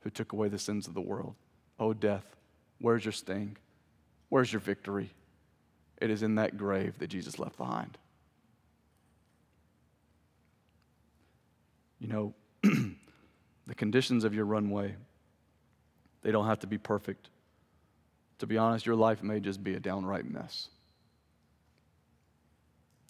[0.02, 1.36] who took away the sins of the world.
[1.80, 2.26] Oh, death,
[2.80, 3.58] where's your sting?
[4.30, 5.12] Where's your victory?
[6.00, 7.98] It is in that grave that Jesus left behind.
[12.00, 12.34] You know,
[12.64, 14.96] the conditions of your runway,
[16.24, 17.30] they don't have to be perfect.
[18.40, 20.70] To be honest, your life may just be a downright mess.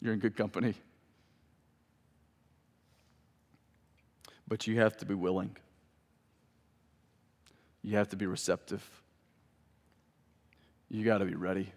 [0.02, 0.74] You're in good company.
[4.48, 5.56] But you have to be willing.
[7.84, 8.84] You have to be receptive.
[10.90, 11.72] You got to be ready.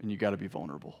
[0.00, 0.98] And you got to be vulnerable.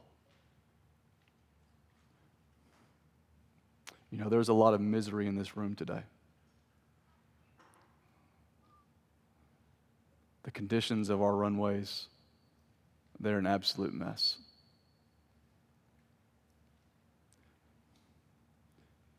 [4.10, 6.02] You know, there's a lot of misery in this room today.
[10.44, 12.06] The conditions of our runways,
[13.20, 14.38] they're an absolute mess.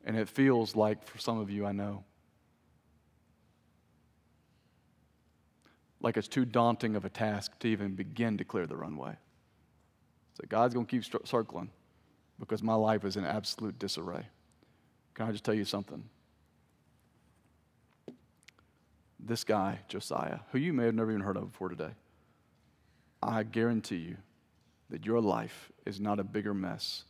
[0.06, 2.04] And it feels like, for some of you, I know,
[6.02, 9.18] like it's too daunting of a task to even begin to clear the runway.
[10.36, 11.70] So God's going to keep circling
[12.40, 14.26] because my life is in absolute disarray.
[15.14, 16.04] Can I just tell you something?
[19.20, 21.92] This guy, Josiah, who you may have never even heard of before today,
[23.22, 24.18] I guarantee you
[24.90, 27.04] that your life is not a bigger mess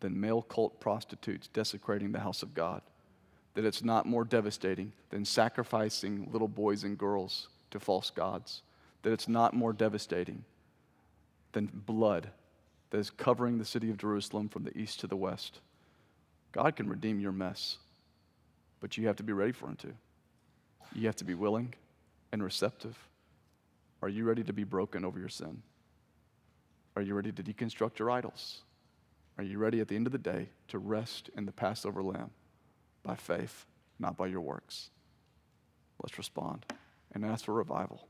[0.00, 2.82] than male cult prostitutes desecrating the house of God,
[3.54, 8.62] that it's not more devastating than sacrificing little boys and girls to false gods,
[9.02, 10.44] that it's not more devastating
[11.52, 12.30] than blood
[12.90, 15.60] that is covering the city of Jerusalem from the east to the west.
[16.52, 17.78] God can redeem your mess,
[18.80, 19.92] but you have to be ready for Him to.
[20.94, 21.74] You have to be willing
[22.32, 22.96] and receptive.
[24.02, 25.62] Are you ready to be broken over your sin?
[26.94, 28.62] Are you ready to deconstruct your idols?
[29.38, 32.30] Are you ready at the end of the day to rest in the Passover lamb
[33.02, 33.66] by faith,
[33.98, 34.90] not by your works?
[36.02, 36.64] Let's respond
[37.12, 38.08] and ask for revival.